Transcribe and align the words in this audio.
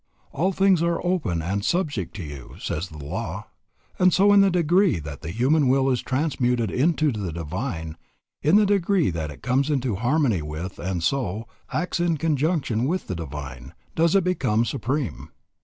All 0.31 0.51
things 0.51 0.81
are 0.81 0.99
open 1.05 1.43
and 1.43 1.63
subject 1.63 2.15
to 2.15 2.23
you, 2.23 2.55
says 2.57 2.89
the 2.89 2.97
law, 2.97 3.45
and 3.99 4.11
so, 4.11 4.33
in 4.33 4.41
the 4.41 4.49
degree 4.49 4.97
that 4.97 5.21
the 5.21 5.29
human 5.29 5.67
will 5.67 5.91
is 5.91 6.01
transmuted 6.01 6.71
into 6.71 7.11
the 7.11 7.31
divine, 7.31 7.97
in 8.41 8.55
the 8.55 8.65
degree 8.65 9.11
that 9.11 9.29
it 9.29 9.43
comes 9.43 9.69
into 9.69 9.93
harmony 9.93 10.41
with 10.41 10.79
and 10.79 11.03
so, 11.03 11.47
acts 11.71 11.99
in 11.99 12.17
conjunction 12.17 12.85
with 12.85 13.05
the 13.05 13.15
divine, 13.15 13.75
does 13.93 14.15
it 14.15 14.23
become 14.23 14.65
supreme. 14.65 15.29